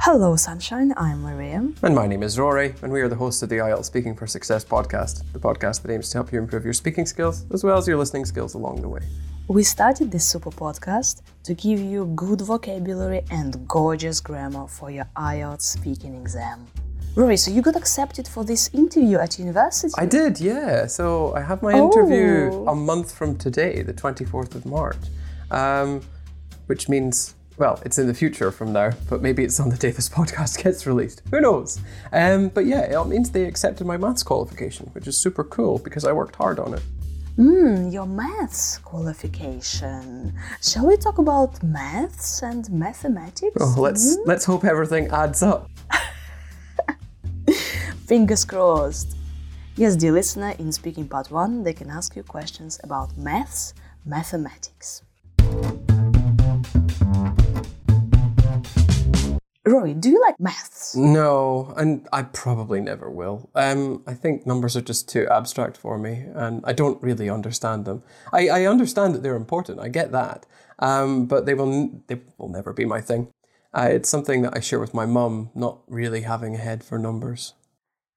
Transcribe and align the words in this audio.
Hello, 0.00 0.36
Sunshine. 0.36 0.94
I'm 0.96 1.20
Maria. 1.20 1.70
And 1.82 1.94
my 1.94 2.06
name 2.06 2.22
is 2.22 2.38
Rory, 2.38 2.74
and 2.80 2.90
we 2.90 3.02
are 3.02 3.08
the 3.08 3.14
hosts 3.16 3.42
of 3.42 3.50
the 3.50 3.56
IELTS 3.56 3.84
Speaking 3.84 4.16
for 4.16 4.26
Success 4.26 4.64
podcast, 4.64 5.22
the 5.34 5.38
podcast 5.38 5.82
that 5.82 5.92
aims 5.92 6.08
to 6.08 6.16
help 6.16 6.32
you 6.32 6.38
improve 6.38 6.64
your 6.64 6.72
speaking 6.72 7.04
skills 7.04 7.44
as 7.52 7.62
well 7.62 7.76
as 7.76 7.86
your 7.86 7.98
listening 7.98 8.24
skills 8.24 8.54
along 8.54 8.80
the 8.80 8.88
way. 8.88 9.00
We 9.48 9.64
started 9.64 10.10
this 10.10 10.26
super 10.26 10.50
podcast 10.50 11.20
to 11.44 11.52
give 11.52 11.78
you 11.78 12.06
good 12.16 12.40
vocabulary 12.40 13.20
and 13.30 13.68
gorgeous 13.68 14.20
grammar 14.22 14.66
for 14.66 14.90
your 14.90 15.04
IELTS 15.14 15.60
speaking 15.60 16.14
exam. 16.14 16.66
Rory, 17.16 17.36
so 17.36 17.50
you 17.50 17.60
got 17.60 17.76
accepted 17.76 18.26
for 18.26 18.44
this 18.44 18.70
interview 18.72 19.18
at 19.18 19.38
university? 19.38 19.92
I 19.98 20.06
did, 20.06 20.40
yeah. 20.40 20.86
So 20.86 21.34
I 21.34 21.42
have 21.42 21.62
my 21.62 21.72
interview 21.74 22.48
Oh. 22.50 22.68
a 22.68 22.74
month 22.74 23.12
from 23.12 23.36
today, 23.36 23.82
the 23.82 23.92
24th 23.92 24.54
of 24.54 24.64
March, 24.64 24.96
um, 25.50 26.00
which 26.68 26.88
means, 26.88 27.34
well, 27.58 27.80
it's 27.84 27.98
in 27.98 28.06
the 28.06 28.14
future 28.14 28.50
from 28.52 28.72
now, 28.72 28.92
but 29.10 29.20
maybe 29.20 29.42
it's 29.44 29.58
on 29.60 29.68
the 29.68 29.76
day 29.76 29.90
this 29.90 30.08
podcast 30.18 30.62
gets 30.62 30.86
released. 30.86 31.22
Who 31.30 31.40
knows? 31.40 31.80
Um, 32.12 32.48
but 32.48 32.64
yeah, 32.66 32.82
it 32.82 33.06
means 33.08 33.30
they 33.30 33.44
accepted 33.44 33.86
my 33.86 33.96
maths 33.96 34.22
qualification, 34.22 34.86
which 34.94 35.06
is 35.08 35.18
super 35.18 35.44
cool 35.44 35.78
because 35.78 36.04
I 36.04 36.12
worked 36.12 36.36
hard 36.36 36.58
on 36.60 36.74
it. 36.74 36.82
Hmm, 37.36 37.88
your 37.90 38.06
maths 38.06 38.78
qualification. 38.78 40.34
Shall 40.60 40.86
we 40.88 40.96
talk 40.96 41.18
about 41.18 41.62
maths 41.62 42.42
and 42.42 42.68
mathematics? 42.70 43.56
Oh, 43.60 43.74
let's 43.78 44.16
Hmm? 44.16 44.22
let's 44.26 44.44
hope 44.44 44.64
everything 44.64 45.06
adds 45.12 45.40
up. 45.42 45.70
Fingers 48.06 48.44
crossed. 48.44 49.16
Yes, 49.76 49.94
dear 49.94 50.10
listener, 50.12 50.54
in 50.58 50.72
speaking 50.72 51.06
part 51.06 51.30
one, 51.30 51.62
they 51.62 51.72
can 51.72 51.90
ask 51.90 52.16
you 52.16 52.24
questions 52.24 52.80
about 52.82 53.16
maths, 53.16 53.72
mathematics. 54.04 55.02
Rory, 59.68 59.94
do 59.94 60.08
you 60.10 60.20
like 60.20 60.38
maths? 60.40 60.96
No, 60.96 61.72
and 61.76 62.08
I 62.12 62.22
probably 62.22 62.80
never 62.80 63.10
will. 63.10 63.50
Um, 63.54 64.02
I 64.06 64.14
think 64.14 64.46
numbers 64.46 64.76
are 64.76 64.80
just 64.80 65.08
too 65.08 65.26
abstract 65.30 65.76
for 65.76 65.98
me, 65.98 66.24
and 66.34 66.62
I 66.64 66.72
don't 66.72 67.02
really 67.02 67.28
understand 67.28 67.84
them. 67.84 68.02
I, 68.32 68.48
I 68.48 68.66
understand 68.66 69.14
that 69.14 69.22
they're 69.22 69.36
important. 69.36 69.80
I 69.80 69.88
get 69.88 70.12
that, 70.12 70.46
um, 70.78 71.26
but 71.26 71.46
they 71.46 71.54
will 71.54 71.72
n- 71.72 72.02
they 72.06 72.20
will 72.38 72.48
never 72.48 72.72
be 72.72 72.84
my 72.84 73.00
thing. 73.00 73.28
Uh, 73.74 73.88
it's 73.90 74.08
something 74.08 74.42
that 74.42 74.56
I 74.56 74.60
share 74.60 74.80
with 74.80 74.94
my 74.94 75.06
mum. 75.06 75.50
Not 75.54 75.80
really 75.86 76.22
having 76.22 76.54
a 76.54 76.58
head 76.58 76.82
for 76.82 76.98
numbers. 76.98 77.54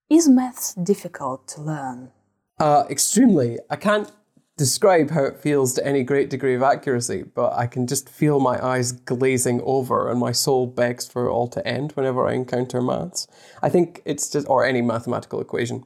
Is 0.10 0.28
maths 0.28 0.74
difficult 0.74 1.48
to 1.50 1.62
learn? 1.62 2.12
Uh, 2.60 2.86
extremely. 2.90 3.60
I 3.70 3.76
can't 3.76 4.12
describe 4.58 5.12
how 5.12 5.24
it 5.24 5.38
feels 5.38 5.74
to 5.74 5.86
any 5.86 6.04
great 6.04 6.30
degree 6.30 6.56
of 6.56 6.62
accuracy, 6.62 7.24
but 7.24 7.54
I 7.54 7.68
can 7.68 7.88
just 7.88 8.10
feel 8.10 8.40
my 8.40 8.64
eyes 8.64 8.92
glazing 8.92 9.62
over 9.64 10.10
and 10.10 10.20
my 10.20 10.32
soul 10.32 10.68
begs 10.68 11.08
for 11.08 11.26
it 11.26 11.32
all 11.32 11.48
to 11.50 11.68
end 11.68 11.94
whenever 11.94 12.28
I 12.28 12.34
encounter 12.34 12.82
maths. 12.82 13.28
I 13.62 13.70
think 13.70 14.02
it's 14.06 14.30
just, 14.30 14.48
or 14.48 14.66
any 14.66 14.82
mathematical 14.82 15.42
equation. 15.42 15.84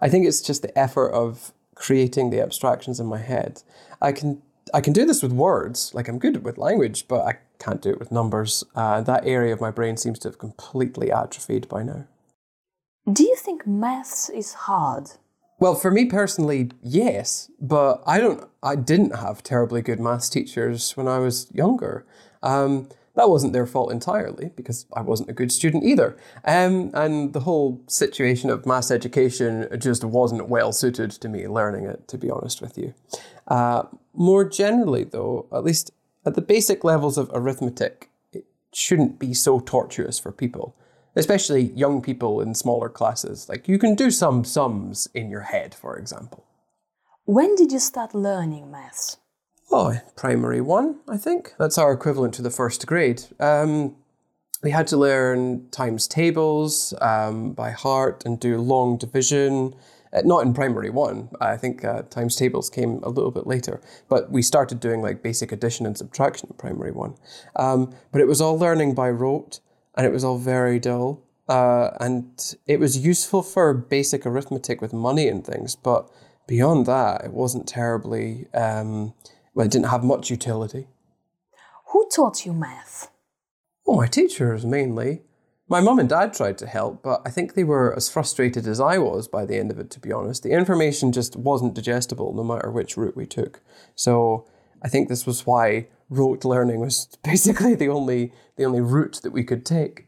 I 0.00 0.08
think 0.08 0.26
it's 0.26 0.40
just 0.40 0.62
the 0.62 0.76
effort 0.78 1.10
of 1.12 1.52
creating 1.74 2.30
the 2.30 2.40
abstractions 2.40 3.00
in 3.00 3.06
my 3.06 3.18
head. 3.18 3.62
I 4.00 4.12
can 4.12 4.42
I 4.72 4.80
can 4.80 4.92
do 4.92 5.04
this 5.04 5.22
with 5.22 5.32
words, 5.32 5.92
like 5.92 6.08
I'm 6.08 6.18
good 6.18 6.44
with 6.44 6.56
language, 6.56 7.08
but 7.08 7.26
I 7.26 7.38
can't 7.58 7.82
do 7.82 7.90
it 7.90 7.98
with 7.98 8.12
numbers. 8.12 8.64
Uh, 8.74 9.00
that 9.02 9.26
area 9.26 9.52
of 9.52 9.60
my 9.60 9.70
brain 9.70 9.96
seems 9.96 10.18
to 10.20 10.28
have 10.28 10.38
completely 10.38 11.10
atrophied 11.10 11.68
by 11.68 11.82
now. 11.82 12.06
Do 13.10 13.24
you 13.24 13.36
think 13.36 13.66
maths 13.66 14.30
is 14.30 14.54
hard? 14.54 15.10
Well, 15.62 15.76
for 15.76 15.92
me 15.92 16.06
personally, 16.06 16.72
yes, 16.82 17.48
but 17.60 18.02
I 18.04 18.18
don't. 18.18 18.48
I 18.64 18.74
didn't 18.74 19.14
have 19.14 19.44
terribly 19.44 19.80
good 19.80 20.00
maths 20.00 20.28
teachers 20.28 20.96
when 20.96 21.06
I 21.06 21.20
was 21.20 21.46
younger. 21.52 22.04
Um, 22.42 22.88
that 23.14 23.30
wasn't 23.30 23.52
their 23.52 23.66
fault 23.66 23.92
entirely 23.92 24.50
because 24.56 24.86
I 24.92 25.02
wasn't 25.02 25.30
a 25.30 25.32
good 25.32 25.52
student 25.52 25.84
either. 25.84 26.16
Um, 26.44 26.90
and 26.94 27.32
the 27.32 27.40
whole 27.46 27.80
situation 27.86 28.50
of 28.50 28.66
maths 28.66 28.90
education 28.90 29.68
just 29.78 30.02
wasn't 30.02 30.48
well 30.48 30.72
suited 30.72 31.12
to 31.12 31.28
me 31.28 31.46
learning 31.46 31.84
it, 31.84 32.08
to 32.08 32.18
be 32.18 32.28
honest 32.28 32.60
with 32.60 32.76
you. 32.76 32.92
Uh, 33.46 33.84
more 34.14 34.44
generally, 34.44 35.04
though, 35.04 35.46
at 35.52 35.62
least 35.62 35.92
at 36.26 36.34
the 36.34 36.42
basic 36.42 36.82
levels 36.82 37.16
of 37.16 37.30
arithmetic, 37.32 38.10
it 38.32 38.46
shouldn't 38.72 39.20
be 39.20 39.32
so 39.32 39.60
tortuous 39.60 40.18
for 40.18 40.32
people 40.32 40.74
especially 41.14 41.72
young 41.74 42.02
people 42.02 42.40
in 42.40 42.54
smaller 42.54 42.88
classes. 42.88 43.48
Like 43.48 43.68
you 43.68 43.78
can 43.78 43.94
do 43.94 44.10
some 44.10 44.44
sums 44.44 45.08
in 45.14 45.30
your 45.30 45.42
head, 45.42 45.74
for 45.74 45.96
example. 45.96 46.44
When 47.24 47.54
did 47.54 47.72
you 47.72 47.78
start 47.78 48.14
learning 48.14 48.70
maths? 48.70 49.18
Oh, 49.70 49.98
primary 50.16 50.60
one, 50.60 51.00
I 51.08 51.16
think. 51.16 51.54
That's 51.58 51.78
our 51.78 51.92
equivalent 51.92 52.34
to 52.34 52.42
the 52.42 52.50
first 52.50 52.86
grade. 52.86 53.22
Um, 53.40 53.96
we 54.62 54.70
had 54.70 54.86
to 54.88 54.96
learn 54.96 55.68
times 55.70 56.06
tables 56.06 56.94
um, 57.00 57.52
by 57.52 57.70
heart 57.70 58.22
and 58.24 58.38
do 58.38 58.58
long 58.58 58.96
division. 58.96 59.74
Uh, 60.12 60.20
not 60.24 60.44
in 60.44 60.52
primary 60.52 60.90
one. 60.90 61.30
I 61.40 61.56
think 61.56 61.84
uh, 61.84 62.02
times 62.02 62.36
tables 62.36 62.68
came 62.68 63.00
a 63.02 63.08
little 63.08 63.30
bit 63.30 63.46
later. 63.46 63.80
But 64.08 64.30
we 64.30 64.42
started 64.42 64.78
doing 64.78 65.00
like 65.00 65.22
basic 65.22 65.52
addition 65.52 65.86
and 65.86 65.96
subtraction 65.96 66.50
in 66.50 66.56
primary 66.58 66.92
one. 66.92 67.14
Um, 67.56 67.94
but 68.12 68.20
it 68.20 68.28
was 68.28 68.40
all 68.40 68.58
learning 68.58 68.94
by 68.94 69.08
rote 69.08 69.60
and 69.96 70.06
it 70.06 70.12
was 70.12 70.24
all 70.24 70.38
very 70.38 70.78
dull. 70.78 71.22
Uh, 71.48 71.90
and 72.00 72.56
it 72.66 72.78
was 72.78 73.04
useful 73.04 73.42
for 73.42 73.74
basic 73.74 74.24
arithmetic 74.24 74.80
with 74.80 74.92
money 74.92 75.28
and 75.28 75.44
things, 75.44 75.76
but 75.76 76.08
beyond 76.46 76.86
that, 76.86 77.24
it 77.24 77.32
wasn't 77.32 77.66
terribly, 77.66 78.46
um, 78.54 79.12
well, 79.54 79.66
it 79.66 79.72
didn't 79.72 79.88
have 79.88 80.04
much 80.04 80.30
utility. 80.30 80.86
Who 81.88 82.08
taught 82.14 82.46
you 82.46 82.52
math? 82.52 83.10
Oh, 83.86 83.96
my 83.96 84.06
teachers 84.06 84.64
mainly. 84.64 85.22
My 85.68 85.80
mum 85.80 85.98
and 85.98 86.08
dad 86.08 86.34
tried 86.34 86.58
to 86.58 86.66
help, 86.66 87.02
but 87.02 87.22
I 87.24 87.30
think 87.30 87.54
they 87.54 87.64
were 87.64 87.94
as 87.96 88.10
frustrated 88.10 88.66
as 88.66 88.80
I 88.80 88.98
was 88.98 89.26
by 89.26 89.44
the 89.44 89.56
end 89.56 89.70
of 89.70 89.78
it, 89.78 89.90
to 89.90 90.00
be 90.00 90.12
honest. 90.12 90.42
The 90.42 90.52
information 90.52 91.12
just 91.12 91.36
wasn't 91.36 91.74
digestible 91.74 92.32
no 92.34 92.44
matter 92.44 92.70
which 92.70 92.96
route 92.96 93.16
we 93.16 93.26
took. 93.26 93.60
So 93.94 94.46
I 94.82 94.88
think 94.88 95.08
this 95.08 95.26
was 95.26 95.46
why 95.46 95.88
rote 96.12 96.44
learning 96.44 96.80
was 96.80 97.08
basically 97.24 97.74
the 97.74 97.88
only 97.88 98.32
the 98.56 98.64
only 98.64 98.80
route 98.80 99.20
that 99.22 99.32
we 99.32 99.44
could 99.44 99.64
take. 99.64 100.06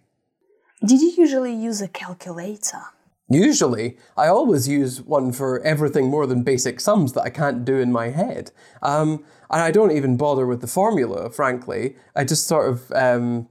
Did 0.85 1.01
you 1.01 1.13
usually 1.17 1.55
use 1.55 1.81
a 1.81 1.89
calculator? 1.89 2.83
Usually, 3.29 3.97
I 4.19 4.27
always 4.27 4.69
use 4.69 5.01
one 5.01 5.33
for 5.33 5.61
everything 5.61 6.11
more 6.11 6.27
than 6.27 6.43
basic 6.43 6.79
sums 6.79 7.15
that 7.15 7.23
I 7.23 7.31
can't 7.31 7.65
do 7.65 7.79
in 7.79 7.91
my 7.91 8.11
head. 8.11 8.51
Um, 8.83 9.25
and 9.51 9.63
I 9.63 9.71
don't 9.71 9.93
even 9.93 10.19
bother 10.19 10.47
with 10.47 10.61
the 10.61 10.67
formula, 10.67 11.31
frankly. 11.31 11.97
I 12.15 12.25
just 12.25 12.47
sort 12.47 12.69
of 12.69 12.93
um, 12.93 13.49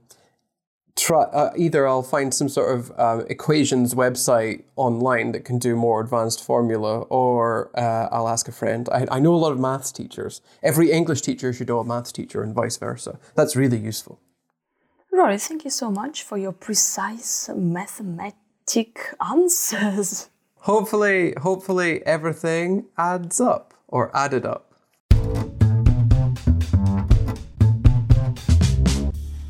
try, 0.96 1.22
uh, 1.22 1.52
either 1.56 1.86
I'll 1.88 2.02
find 2.02 2.32
some 2.32 2.48
sort 2.48 2.76
of 2.76 2.98
um, 2.98 3.26
equations 3.28 3.94
website 3.94 4.64
online 4.76 5.32
that 5.32 5.44
can 5.44 5.58
do 5.58 5.76
more 5.76 6.00
advanced 6.00 6.44
formula, 6.44 7.00
or 7.02 7.70
uh, 7.76 8.08
I'll 8.12 8.28
ask 8.28 8.48
a 8.48 8.52
friend. 8.52 8.88
I, 8.90 9.06
I 9.10 9.20
know 9.20 9.34
a 9.34 9.36
lot 9.36 9.52
of 9.52 9.58
maths 9.58 9.92
teachers. 9.92 10.40
Every 10.62 10.90
English 10.90 11.22
teacher 11.22 11.52
should 11.52 11.68
know 11.68 11.80
a 11.80 11.84
maths 11.84 12.12
teacher, 12.12 12.42
and 12.42 12.54
vice 12.54 12.76
versa. 12.76 13.18
That's 13.34 13.56
really 13.56 13.78
useful. 13.78 14.20
Rory, 15.10 15.38
thank 15.38 15.64
you 15.64 15.70
so 15.70 15.90
much 15.90 16.22
for 16.22 16.36
your 16.36 16.52
precise 16.52 17.48
mathematic 17.54 19.14
answers. 19.24 20.28
Hopefully, 20.56 21.34
hopefully 21.40 22.04
everything 22.06 22.86
adds 22.96 23.40
up 23.40 23.74
or 23.86 24.10
added 24.16 24.46
up. 24.46 24.63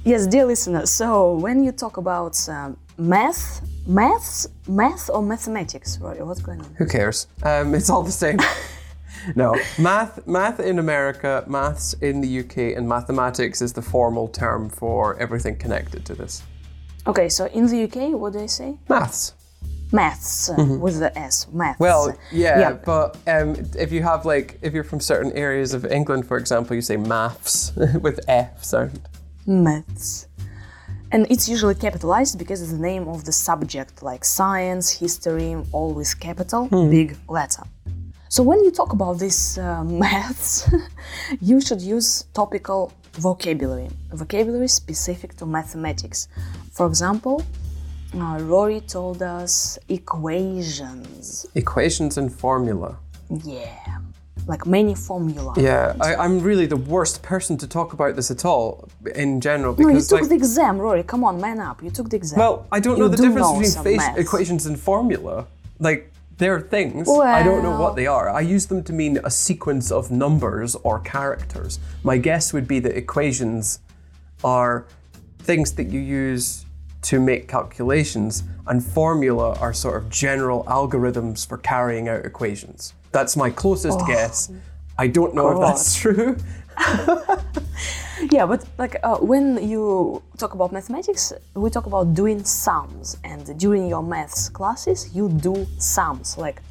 Yes, 0.04 0.26
dear 0.26 0.44
listener, 0.44 0.84
so 0.84 1.34
when 1.36 1.64
you 1.64 1.72
talk 1.72 1.96
about 1.96 2.36
um, 2.50 2.76
math, 2.98 3.62
maths, 3.86 4.46
math 4.68 5.08
or 5.08 5.22
mathematics, 5.22 5.98
what's 5.98 6.42
going 6.42 6.60
on? 6.60 6.74
Who 6.76 6.84
cares? 6.84 7.26
Um, 7.42 7.74
it's 7.74 7.88
all 7.88 8.02
the 8.02 8.12
same. 8.12 8.38
no, 9.34 9.58
math, 9.78 10.26
math 10.26 10.60
in 10.60 10.78
America, 10.78 11.42
maths 11.46 11.94
in 12.02 12.20
the 12.20 12.40
UK, 12.40 12.76
and 12.76 12.86
mathematics 12.86 13.62
is 13.62 13.72
the 13.72 13.80
formal 13.80 14.28
term 14.28 14.68
for 14.68 15.18
everything 15.18 15.56
connected 15.56 16.04
to 16.04 16.14
this. 16.14 16.42
Okay, 17.06 17.30
so 17.30 17.46
in 17.46 17.66
the 17.66 17.84
UK, 17.84 18.10
what 18.12 18.34
do 18.34 18.40
they 18.40 18.46
say? 18.46 18.76
Maths. 18.90 19.32
Maths 19.90 20.50
uh, 20.50 20.76
with 20.80 20.98
the 20.98 21.16
S, 21.18 21.46
maths. 21.50 21.76
Mm-hmm. 21.76 21.82
Well, 21.82 22.14
yeah, 22.30 22.58
Yeah. 22.60 22.72
but 22.72 23.16
um, 23.26 23.54
if 23.78 23.90
you 23.90 24.02
have 24.02 24.26
like, 24.26 24.58
if 24.60 24.74
you're 24.74 24.84
from 24.84 25.00
certain 25.00 25.32
areas 25.32 25.72
of 25.72 25.86
England, 25.86 26.26
for 26.26 26.36
example, 26.36 26.76
you 26.76 26.82
say 26.82 26.98
maths 26.98 27.72
with 28.02 28.20
F 28.28 28.62
sound. 28.62 29.00
Maths. 29.46 30.28
And 31.12 31.26
it's 31.30 31.48
usually 31.48 31.76
capitalized 31.76 32.38
because 32.38 32.60
it's 32.60 32.72
the 32.72 32.78
name 32.78 33.06
of 33.08 33.24
the 33.24 33.32
subject, 33.32 34.02
like 34.02 34.24
science, 34.24 34.90
history, 34.90 35.56
always 35.70 36.12
capital, 36.14 36.66
big 36.90 37.16
letter. 37.28 37.62
So 38.28 38.42
when 38.42 38.64
you 38.64 38.72
talk 38.72 38.92
about 38.92 39.20
this 39.20 39.58
uh, 39.58 39.84
maths, 40.02 40.68
you 41.40 41.60
should 41.60 41.80
use 41.80 42.24
topical 42.34 42.92
vocabulary, 43.12 43.90
vocabulary 44.12 44.66
specific 44.66 45.36
to 45.36 45.46
mathematics. 45.46 46.26
For 46.72 46.86
example, 46.86 47.44
uh, 48.14 48.38
Rory 48.40 48.80
told 48.80 49.22
us 49.22 49.78
equations. 49.88 51.46
Equations 51.54 52.18
and 52.18 52.32
formula. 52.32 52.96
Yeah. 53.30 53.98
Like 54.46 54.66
many 54.66 54.94
formula. 54.94 55.54
Yeah, 55.56 55.94
I, 56.00 56.16
I'm 56.16 56.40
really 56.40 56.66
the 56.66 56.76
worst 56.76 57.22
person 57.22 57.56
to 57.58 57.66
talk 57.66 57.92
about 57.92 58.16
this 58.16 58.30
at 58.30 58.44
all 58.44 58.88
in 59.14 59.40
general 59.40 59.74
No, 59.78 59.88
you 59.88 60.00
took 60.00 60.20
like 60.20 60.28
the 60.28 60.34
exam, 60.34 60.78
Rory. 60.78 61.02
Come 61.02 61.24
on, 61.24 61.40
man 61.40 61.60
up. 61.60 61.82
You 61.82 61.90
took 61.90 62.10
the 62.10 62.16
exam. 62.16 62.38
well, 62.38 62.66
I 62.70 62.80
don't 62.80 62.96
You 62.96 63.04
know 63.04 63.08
the 63.08 63.16
do 63.16 63.28
difference 63.28 63.74
between 63.76 64.00
equations 64.16 64.66
and 64.66 64.78
formula. 64.78 65.46
Like 65.78 66.10
they're 66.36 66.60
things. 66.60 67.08
I 67.08 67.42
don't 67.42 67.62
know 67.62 67.78
what 67.78 67.96
they 67.96 68.06
are. 68.06 68.28
I 68.28 68.40
use 68.40 68.66
them 68.66 68.82
to 68.84 68.92
mean 68.92 69.18
a 69.24 69.30
sequence 69.30 69.90
of 69.90 70.10
numbers 70.10 70.74
or 70.76 71.00
characters. 71.00 71.78
My 72.02 72.16
guess 72.18 72.52
would 72.52 72.66
be 72.66 72.80
that 72.80 72.96
equations 72.96 73.78
are 74.42 74.86
things 75.38 75.72
that 75.72 75.88
you 75.88 76.00
use 76.00 76.64
to 77.04 77.20
make 77.20 77.48
calculations, 77.48 78.42
and 78.66 78.82
formula 78.84 79.56
are 79.60 79.72
sort 79.72 79.96
of 80.02 80.10
general 80.10 80.64
algorithms 80.64 81.46
for 81.46 81.58
carrying 81.58 82.08
out 82.08 82.24
equations. 82.24 82.94
That's 83.12 83.36
my 83.36 83.50
closest 83.50 84.00
guess. 84.06 84.50
I 84.98 85.06
don't 85.08 85.34
know 85.34 85.50
if 85.52 85.60
that's 85.60 85.96
true. 85.96 86.36
Yeah, 88.30 88.46
but 88.46 88.64
like 88.78 88.96
uh, 89.02 89.16
when 89.18 89.68
you 89.68 90.22
talk 90.38 90.54
about 90.54 90.72
mathematics, 90.72 91.32
we 91.54 91.68
talk 91.70 91.86
about 91.86 92.14
doing 92.14 92.42
sums, 92.44 93.16
and 93.24 93.58
during 93.58 93.86
your 93.88 94.02
maths 94.02 94.48
classes, 94.48 95.14
you 95.14 95.28
do 95.28 95.66
sums. 95.78 96.38
Like 96.38 96.62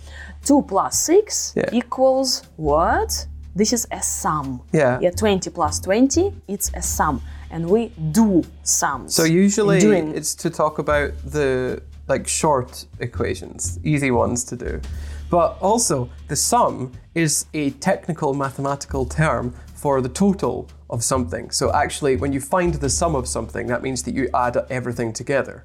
two 0.43 0.61
plus 0.63 0.97
six 0.99 1.53
Yeah. 1.55 1.69
equals 1.71 2.43
what? 2.57 3.27
This 3.55 3.71
is 3.73 3.85
a 3.91 4.01
sum. 4.01 4.61
Yeah. 4.71 4.99
Yeah, 5.01 5.11
twenty 5.11 5.49
plus 5.51 5.79
twenty, 5.79 6.33
it's 6.47 6.71
a 6.73 6.81
sum, 6.81 7.21
and 7.53 7.69
we 7.69 7.89
do 8.11 8.43
sums. 8.63 9.15
So 9.15 9.23
usually 9.23 9.79
during 9.79 10.15
it's 10.15 10.33
to 10.35 10.49
talk 10.49 10.79
about 10.79 11.11
the 11.23 11.81
like 12.07 12.27
short 12.27 12.85
equations, 12.99 13.79
easy 13.83 14.11
ones 14.11 14.43
to 14.45 14.55
do. 14.57 14.81
But 15.29 15.57
also 15.61 16.09
the 16.27 16.35
sum 16.35 16.91
is 17.13 17.45
a 17.53 17.69
technical 17.89 18.33
mathematical 18.33 19.05
term 19.05 19.53
for 19.75 20.01
the 20.01 20.09
total 20.09 20.67
of 20.89 21.03
something. 21.03 21.51
So 21.51 21.71
actually 21.73 22.15
when 22.15 22.33
you 22.33 22.41
find 22.41 22.73
the 22.73 22.89
sum 22.89 23.15
of 23.15 23.27
something, 23.27 23.67
that 23.67 23.83
means 23.83 24.01
that 24.03 24.15
you 24.15 24.29
add 24.33 24.57
everything 24.69 25.13
together. 25.13 25.63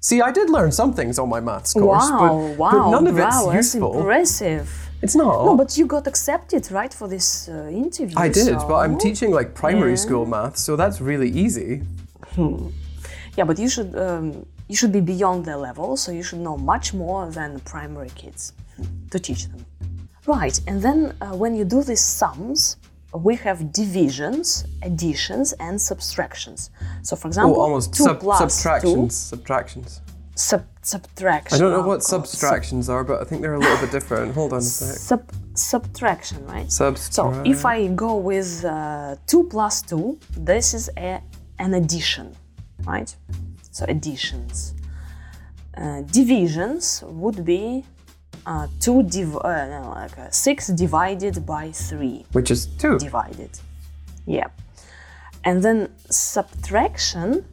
See, 0.00 0.22
I 0.22 0.30
did 0.30 0.48
learn 0.48 0.70
some 0.70 0.94
things 0.94 1.18
on 1.18 1.28
my 1.28 1.40
maths 1.40 1.72
course, 1.74 2.08
wow, 2.08 2.18
but, 2.20 2.56
wow, 2.56 2.70
but 2.70 2.90
none 2.90 3.06
of 3.08 3.18
it's 3.18 3.34
wow, 3.34 3.50
that's 3.50 3.74
impressive. 3.74 4.87
It's 5.02 5.14
not. 5.14 5.44
No, 5.44 5.56
but 5.56 5.76
you 5.78 5.86
got 5.86 6.06
accepted, 6.06 6.70
right, 6.72 6.92
for 6.92 7.06
this 7.08 7.48
uh, 7.48 7.68
interview. 7.70 8.16
I 8.18 8.28
did, 8.28 8.56
but 8.68 8.76
I'm 8.84 8.98
teaching 8.98 9.30
like 9.30 9.54
primary 9.54 9.90
Yeah. 9.92 9.96
school 10.06 10.26
math, 10.26 10.56
so 10.56 10.76
that's 10.76 11.00
really 11.00 11.30
easy. 11.30 11.82
Yeah, 13.36 13.44
but 13.46 13.58
you 13.58 13.68
should 13.68 13.94
um, 13.96 14.44
you 14.68 14.76
should 14.76 14.92
be 14.92 15.00
beyond 15.00 15.44
their 15.44 15.56
level, 15.56 15.96
so 15.96 16.10
you 16.12 16.22
should 16.22 16.40
know 16.40 16.56
much 16.56 16.92
more 16.94 17.30
than 17.30 17.60
primary 17.60 18.10
kids 18.14 18.52
to 19.10 19.18
teach 19.18 19.46
them. 19.48 19.64
Right, 20.26 20.60
and 20.66 20.82
then 20.82 21.14
uh, 21.20 21.34
when 21.42 21.54
you 21.54 21.64
do 21.64 21.82
these 21.82 22.04
sums, 22.04 22.76
we 23.14 23.36
have 23.36 23.72
divisions, 23.72 24.64
additions, 24.82 25.54
and 25.54 25.80
subtractions. 25.80 26.70
So, 27.02 27.16
for 27.16 27.28
Oh, 27.28 27.30
example, 27.30 27.60
almost 27.60 27.94
two 27.94 28.04
sub- 28.04 28.20
plus 28.20 28.38
subtractions. 28.40 29.14
Subtractions. 29.16 30.00
Two, 30.38 30.42
sub- 30.42 30.66
subtraction. 30.82 31.56
I 31.56 31.58
don't 31.60 31.72
know 31.72 31.84
oh 31.84 31.88
what 31.88 32.00
God, 32.00 32.26
subtractions 32.26 32.88
are, 32.88 33.04
but 33.04 33.20
I 33.20 33.24
think 33.24 33.42
they're 33.42 33.54
a 33.54 33.58
little 33.58 33.78
bit 33.78 33.90
different. 33.90 34.34
Hold 34.34 34.52
on 34.52 34.58
a 34.58 34.62
sec. 34.62 34.96
sub- 35.10 35.32
subtraction, 35.54 36.46
right? 36.46 36.70
Subtract. 36.70 37.14
So 37.14 37.42
if 37.44 37.64
I 37.64 37.88
go 37.88 38.16
with 38.16 38.64
uh, 38.64 39.16
2 39.26 39.44
plus 39.44 39.82
2, 39.82 40.18
this 40.36 40.74
is 40.74 40.90
a, 40.96 41.20
an 41.58 41.74
addition, 41.74 42.34
right? 42.84 43.14
So 43.70 43.84
additions. 43.88 44.74
Uh, 45.76 46.02
divisions 46.02 47.04
would 47.06 47.44
be 47.44 47.84
uh, 48.46 48.66
2 48.80 49.02
div- 49.04 49.36
uh, 49.36 49.66
no, 49.66 49.90
like 49.94 50.18
uh, 50.18 50.30
6 50.30 50.68
divided 50.68 51.44
by 51.46 51.70
3 51.70 52.26
Which 52.32 52.50
is 52.50 52.66
two. 52.66 52.98
divided. 52.98 53.50
Yeah. 54.26 54.48
And 55.44 55.62
then 55.62 55.88
subtraction, 56.10 57.44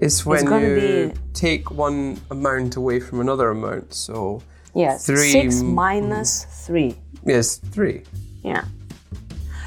It's 0.00 0.24
when 0.26 0.44
gonna 0.46 0.66
you 0.68 1.08
be- 1.12 1.20
take 1.34 1.70
one 1.70 2.18
amount 2.30 2.76
away 2.76 3.00
from 3.00 3.20
another 3.20 3.50
amount. 3.50 3.92
So 3.94 4.42
yes, 4.74 5.06
Three 5.06 5.30
6 5.30 5.60
m- 5.60 5.74
minus 5.74 6.46
3. 6.66 6.96
yes, 7.26 7.58
three. 7.74 8.02
Yeah. 8.42 8.64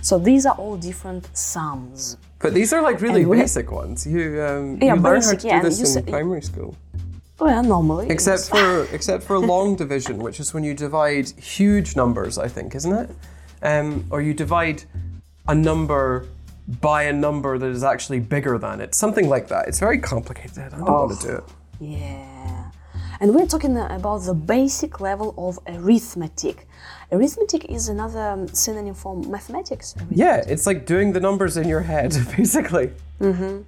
So 0.01 0.17
these 0.19 0.45
are 0.45 0.55
all 0.55 0.75
different 0.75 1.25
sums. 1.37 2.17
But 2.39 2.53
these 2.53 2.73
are 2.73 2.81
like 2.81 2.99
really 2.99 3.23
basic 3.23 3.71
ones. 3.71 4.05
You 4.05 4.41
um, 4.41 4.77
Yeah, 4.81 4.95
you 4.95 5.01
learn 5.01 5.21
how 5.21 5.33
to 5.35 5.47
yeah, 5.47 5.61
do 5.61 5.69
this 5.69 5.95
in 5.95 6.03
primary 6.05 6.41
school. 6.41 6.75
Well, 7.39 7.63
normally. 7.63 8.07
Except 8.09 8.49
for 8.49 8.87
except 8.97 9.23
for 9.23 9.37
long 9.39 9.75
division, 9.75 10.17
which 10.17 10.39
is 10.39 10.53
when 10.53 10.63
you 10.63 10.73
divide 10.73 11.29
huge 11.39 11.95
numbers, 11.95 12.37
I 12.37 12.47
think, 12.49 12.75
isn't 12.75 12.93
it? 12.93 13.09
Um, 13.61 14.05
or 14.09 14.21
you 14.21 14.33
divide 14.33 14.83
a 15.47 15.55
number 15.55 16.25
by 16.81 17.03
a 17.03 17.13
number 17.13 17.57
that 17.57 17.67
is 17.69 17.83
actually 17.83 18.19
bigger 18.19 18.57
than 18.57 18.79
it. 18.81 18.95
Something 18.95 19.27
like 19.29 19.47
that. 19.49 19.67
It's 19.67 19.79
very 19.79 19.99
complicated. 19.99 20.73
I 20.73 20.77
don't 20.77 20.85
want 20.85 21.19
to 21.19 21.27
do 21.27 21.33
it. 21.35 21.43
Yeah. 21.79 22.71
And 23.19 23.33
we're 23.35 23.47
talking 23.47 23.77
about 23.77 24.19
the 24.23 24.33
basic 24.33 24.99
level 24.99 25.33
of 25.37 25.59
arithmetic. 25.67 26.67
Arithmetic 27.11 27.65
is 27.69 27.89
another 27.89 28.21
um, 28.29 28.47
synonym 28.47 28.93
for 28.93 29.15
mathematics. 29.15 29.95
Yeah, 30.09 30.43
it's 30.47 30.65
like 30.65 30.85
doing 30.85 31.13
the 31.13 31.19
numbers 31.19 31.57
in 31.57 31.67
your 31.67 31.81
head, 31.81 32.15
basically. 32.37 32.91
Mhm. 33.19 33.65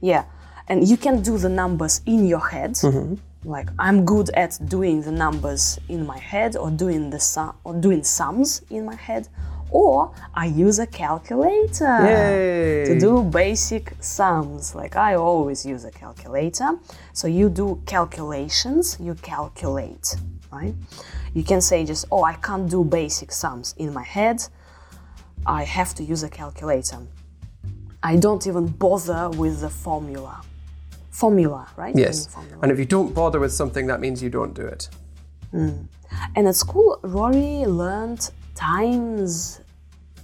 Yeah. 0.00 0.24
And 0.68 0.86
you 0.86 0.96
can 0.96 1.22
do 1.22 1.38
the 1.38 1.48
numbers 1.48 2.00
in 2.06 2.26
your 2.26 2.48
head. 2.48 2.72
Mhm. 2.74 3.18
Like 3.44 3.68
I'm 3.78 4.04
good 4.04 4.30
at 4.30 4.58
doing 4.68 5.02
the 5.02 5.12
numbers 5.12 5.78
in 5.88 6.06
my 6.06 6.18
head 6.18 6.56
or 6.56 6.70
doing 6.70 7.10
the 7.10 7.18
sum 7.18 7.54
or 7.64 7.74
doing 7.74 8.02
sums 8.04 8.62
in 8.70 8.84
my 8.84 8.94
head. 8.94 9.28
Or 9.72 10.12
I 10.34 10.46
use 10.46 10.78
a 10.78 10.86
calculator 10.86 12.04
Yay! 12.04 12.84
to 12.84 13.00
do 13.00 13.22
basic 13.22 13.94
sums. 14.00 14.74
Like 14.74 14.96
I 14.96 15.14
always 15.14 15.64
use 15.64 15.84
a 15.84 15.90
calculator. 15.90 16.78
So 17.14 17.26
you 17.26 17.48
do 17.48 17.80
calculations, 17.86 18.98
you 19.00 19.14
calculate, 19.14 20.14
right? 20.52 20.74
You 21.32 21.42
can 21.42 21.62
say 21.62 21.86
just, 21.86 22.04
oh, 22.12 22.22
I 22.22 22.34
can't 22.34 22.70
do 22.70 22.84
basic 22.84 23.32
sums 23.32 23.74
in 23.78 23.94
my 23.94 24.02
head. 24.02 24.46
I 25.46 25.64
have 25.64 25.94
to 25.94 26.04
use 26.04 26.22
a 26.22 26.28
calculator. 26.28 26.98
I 28.02 28.16
don't 28.16 28.46
even 28.46 28.66
bother 28.66 29.30
with 29.30 29.62
the 29.62 29.70
formula. 29.70 30.42
Formula, 31.10 31.66
right? 31.76 31.96
Yes. 31.96 32.26
Formula. 32.26 32.58
And 32.62 32.70
if 32.70 32.78
you 32.78 32.84
don't 32.84 33.14
bother 33.14 33.40
with 33.40 33.52
something, 33.54 33.86
that 33.86 34.00
means 34.00 34.22
you 34.22 34.28
don't 34.28 34.52
do 34.52 34.66
it. 34.66 34.90
Mm. 35.54 35.86
And 36.36 36.46
at 36.46 36.56
school, 36.56 36.98
Rory 37.02 37.64
learned 37.64 38.30
times 38.54 39.61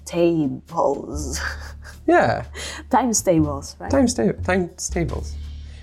tables. 0.08 1.38
Yeah. 2.06 2.44
times 2.90 3.20
tables, 3.20 3.76
right? 3.78 3.90
Times, 3.90 4.14
ta- 4.14 4.32
times 4.42 4.88
tables. 4.88 5.34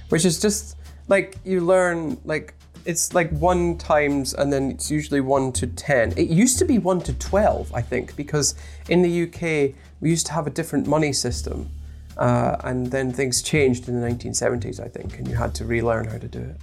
Which 0.09 0.25
is 0.25 0.41
just 0.41 0.77
like 1.07 1.37
you 1.43 1.61
learn, 1.61 2.17
like, 2.25 2.55
it's 2.85 3.13
like 3.13 3.29
one 3.31 3.77
times 3.77 4.33
and 4.33 4.51
then 4.51 4.71
it's 4.71 4.89
usually 4.89 5.21
one 5.21 5.51
to 5.53 5.67
10. 5.67 6.13
It 6.17 6.29
used 6.29 6.57
to 6.59 6.65
be 6.65 6.77
one 6.77 6.99
to 7.01 7.13
12, 7.13 7.73
I 7.73 7.81
think, 7.81 8.15
because 8.15 8.55
in 8.89 9.01
the 9.01 9.23
UK 9.23 9.75
we 10.01 10.09
used 10.09 10.27
to 10.27 10.33
have 10.33 10.47
a 10.47 10.51
different 10.51 10.87
money 10.87 11.13
system. 11.13 11.69
Uh, 12.17 12.55
and 12.63 12.87
then 12.87 13.11
things 13.11 13.41
changed 13.41 13.89
in 13.89 13.99
the 13.99 14.07
1970s, 14.07 14.79
I 14.79 14.87
think, 14.87 15.17
and 15.17 15.27
you 15.27 15.35
had 15.35 15.53
to 15.55 15.65
relearn 15.65 16.05
how 16.05 16.17
to 16.17 16.27
do 16.27 16.39
it. 16.39 16.57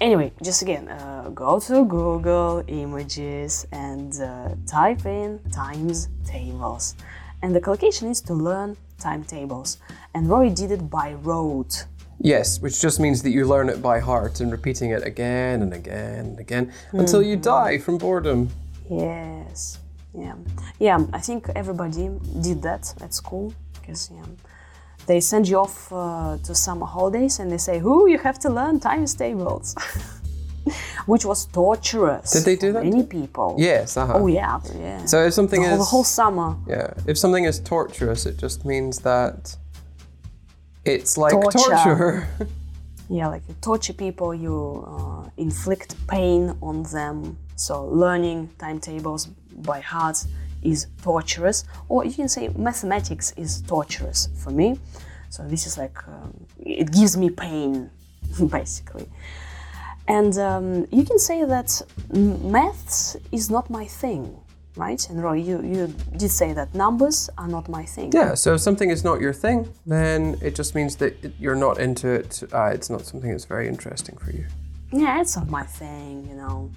Anyway, 0.00 0.32
just 0.42 0.60
again, 0.62 0.88
uh, 0.88 1.30
go 1.34 1.60
to 1.60 1.84
Google 1.84 2.64
Images 2.66 3.66
and 3.72 4.20
uh, 4.20 4.50
type 4.66 5.06
in 5.06 5.38
times 5.52 6.08
tables. 6.24 6.96
And 7.42 7.54
the 7.54 7.60
collocation 7.60 8.08
is 8.08 8.20
to 8.22 8.34
learn 8.34 8.76
timetables. 8.98 9.78
And 10.14 10.28
Rory 10.28 10.50
did 10.50 10.72
it 10.72 10.90
by 10.90 11.14
rote. 11.14 11.84
Yes, 12.20 12.60
which 12.60 12.80
just 12.80 12.98
means 13.00 13.22
that 13.22 13.30
you 13.30 13.46
learn 13.46 13.68
it 13.68 13.82
by 13.82 14.00
heart 14.00 14.40
and 14.40 14.50
repeating 14.50 14.90
it 14.90 15.04
again 15.04 15.62
and 15.62 15.72
again 15.72 16.26
and 16.26 16.38
again 16.38 16.72
until 16.92 17.22
you 17.22 17.36
die 17.36 17.78
from 17.78 17.98
boredom. 17.98 18.50
Yes. 18.90 19.78
Yeah. 20.16 20.34
Yeah, 20.78 21.04
I 21.12 21.18
think 21.18 21.48
everybody 21.54 22.10
did 22.40 22.62
that 22.62 22.94
at 23.00 23.14
school 23.14 23.52
because 23.74 24.10
yeah, 24.14 24.24
they 25.06 25.20
send 25.20 25.48
you 25.48 25.58
off 25.58 25.92
uh, 25.92 26.38
to 26.44 26.54
summer 26.54 26.86
holidays 26.86 27.38
and 27.38 27.50
they 27.50 27.58
say, 27.58 27.78
"Who 27.78 28.08
you 28.08 28.18
have 28.18 28.38
to 28.40 28.48
learn 28.50 28.80
times 28.80 29.14
tables," 29.14 29.74
which 31.06 31.24
was 31.24 31.46
torturous. 31.46 32.30
Did 32.32 32.44
they 32.44 32.56
do 32.56 32.72
for 32.72 32.72
that? 32.74 32.84
Many 32.84 33.04
people. 33.04 33.56
Yes, 33.58 33.96
uh-huh. 33.96 34.14
Oh 34.14 34.26
yeah, 34.26 34.60
yeah. 34.78 35.04
So 35.04 35.24
if 35.24 35.34
something 35.34 35.60
the, 35.60 35.68
whole, 35.68 35.80
is 35.80 35.84
the 35.86 35.90
whole 35.90 36.04
summer. 36.04 36.56
Yeah, 36.66 36.92
if 37.06 37.18
something 37.18 37.44
is 37.44 37.60
torturous, 37.60 38.26
it 38.26 38.38
just 38.38 38.64
means 38.64 38.98
that 39.00 39.56
it's 40.84 41.16
like 41.16 41.32
Torture. 41.32 41.58
torture. 41.58 42.28
Yeah, 43.10 43.28
like 43.28 43.42
you 43.48 43.54
torture 43.60 43.92
people, 43.92 44.34
you 44.34 44.82
uh, 44.88 45.28
inflict 45.36 45.94
pain 46.08 46.56
on 46.62 46.84
them. 46.84 47.36
So 47.54 47.84
learning 47.84 48.48
timetables 48.58 49.26
by 49.26 49.80
heart 49.80 50.24
is 50.64 50.86
torturous, 51.02 51.64
or 51.88 52.04
you 52.04 52.12
can 52.12 52.28
say 52.28 52.48
mathematics 52.56 53.32
is 53.36 53.62
torturous 53.62 54.28
for 54.42 54.50
me. 54.50 54.78
So 55.30 55.46
this 55.46 55.66
is 55.66 55.78
like 55.78 55.96
um, 56.08 56.46
it 56.58 56.90
gives 56.92 57.16
me 57.16 57.30
pain, 57.30 57.90
basically. 58.50 59.08
And 60.06 60.36
um, 60.38 60.86
you 60.90 61.04
can 61.04 61.18
say 61.18 61.44
that 61.44 61.82
maths 62.12 63.16
is 63.32 63.50
not 63.50 63.70
my 63.70 63.86
thing. 63.86 64.36
right? 64.76 65.08
And 65.08 65.22
Rory, 65.22 65.42
you, 65.42 65.62
you 65.62 65.94
did 66.16 66.30
say 66.30 66.52
that 66.52 66.74
numbers 66.74 67.30
are 67.38 67.48
not 67.48 67.68
my 67.68 67.84
thing. 67.84 68.12
Yeah, 68.12 68.34
so 68.34 68.54
if 68.54 68.60
something 68.60 68.90
is 68.90 69.04
not 69.04 69.20
your 69.20 69.32
thing, 69.32 69.72
then 69.86 70.36
it 70.42 70.54
just 70.54 70.74
means 70.74 70.96
that 70.96 71.24
it, 71.24 71.32
you're 71.38 71.54
not 71.54 71.78
into 71.78 72.08
it. 72.08 72.42
Uh, 72.52 72.66
it's 72.66 72.90
not 72.90 73.02
something 73.06 73.30
that's 73.30 73.44
very 73.44 73.68
interesting 73.68 74.16
for 74.16 74.30
you. 74.32 74.46
Yeah, 74.92 75.20
it's 75.20 75.36
not 75.36 75.48
my 75.48 75.64
thing, 75.64 76.26
you 76.28 76.36
know. 76.36 76.70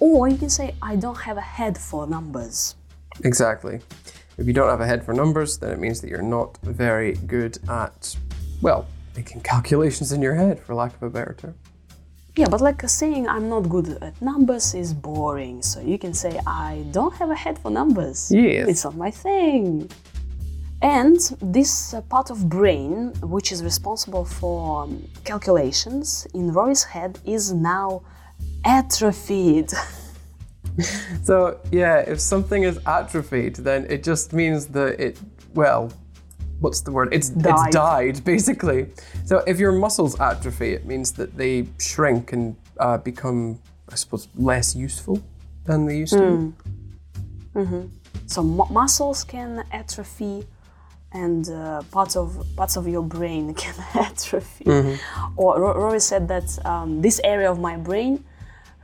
Or 0.00 0.28
you 0.28 0.38
can 0.38 0.50
say, 0.50 0.74
I 0.82 0.96
don't 0.96 1.18
have 1.18 1.36
a 1.36 1.42
head 1.42 1.76
for 1.78 2.06
numbers. 2.06 2.74
Exactly. 3.22 3.80
If 4.38 4.46
you 4.46 4.52
don't 4.54 4.70
have 4.70 4.80
a 4.80 4.86
head 4.86 5.04
for 5.04 5.12
numbers, 5.12 5.58
then 5.58 5.70
it 5.70 5.78
means 5.78 6.00
that 6.00 6.08
you're 6.08 6.22
not 6.22 6.56
very 6.62 7.12
good 7.12 7.58
at, 7.68 8.16
well, 8.62 8.86
making 9.14 9.42
calculations 9.42 10.12
in 10.12 10.22
your 10.22 10.34
head, 10.34 10.58
for 10.58 10.74
lack 10.74 10.94
of 10.94 11.02
a 11.02 11.10
better 11.10 11.34
term. 11.38 11.54
Yeah, 12.36 12.48
but 12.48 12.60
like 12.60 12.80
saying 12.88 13.28
I'm 13.28 13.48
not 13.50 13.68
good 13.68 13.98
at 14.00 14.22
numbers 14.22 14.74
is 14.74 14.94
boring. 14.94 15.60
So 15.62 15.80
you 15.80 15.98
can 15.98 16.14
say 16.14 16.40
I 16.46 16.86
don't 16.90 17.14
have 17.16 17.30
a 17.30 17.34
head 17.34 17.58
for 17.58 17.70
numbers. 17.70 18.30
Yes. 18.30 18.68
It's 18.68 18.84
not 18.84 18.96
my 18.96 19.10
thing. 19.10 19.90
And 20.80 21.18
this 21.42 21.92
uh, 21.92 22.00
part 22.02 22.30
of 22.30 22.48
brain, 22.48 23.12
which 23.20 23.52
is 23.52 23.62
responsible 23.62 24.24
for 24.24 24.84
um, 24.84 25.06
calculations 25.24 26.26
in 26.32 26.52
Rory's 26.52 26.84
head, 26.84 27.18
is 27.26 27.52
now 27.52 28.02
atrophied. 28.64 29.70
So, 31.24 31.58
yeah, 31.70 31.98
if 31.98 32.20
something 32.20 32.62
is 32.62 32.78
atrophied, 32.86 33.56
then 33.56 33.86
it 33.90 34.02
just 34.02 34.32
means 34.32 34.66
that 34.68 34.98
it, 34.98 35.18
well, 35.52 35.92
what's 36.60 36.80
the 36.80 36.90
word? 36.92 37.12
It's 37.12 37.28
Died. 37.28 37.66
it's 37.66 37.74
died 37.74 38.24
basically. 38.34 38.86
So 39.26 39.42
if 39.46 39.58
your 39.58 39.72
muscles 39.72 40.18
atrophy, 40.20 40.72
it 40.72 40.86
means 40.86 41.12
that 41.12 41.36
they 41.36 41.66
shrink 41.78 42.32
and 42.32 42.56
uh, 42.78 42.96
become, 42.98 43.58
I 43.90 43.96
suppose, 43.96 44.28
less 44.36 44.74
useful 44.74 45.20
than 45.66 45.86
they 45.86 45.98
used 45.98 46.14
to. 46.14 46.54
so 48.26 48.42
mu- 48.42 48.66
muscles 48.70 49.24
can 49.24 49.64
atrophy, 49.72 50.46
and 51.12 51.50
uh, 51.50 51.82
parts 51.90 52.16
of 52.16 52.46
parts 52.56 52.76
of 52.76 52.86
your 52.88 53.02
brain 53.02 53.52
can 53.62 53.74
atrophy. 53.94 54.64
Or 55.36 55.60
Ro- 55.60 55.74
Rory 55.74 56.00
said 56.00 56.28
that 56.28 56.64
um, 56.64 57.02
this 57.02 57.20
area 57.24 57.50
of 57.50 57.58
my 57.58 57.76
brain 57.76 58.24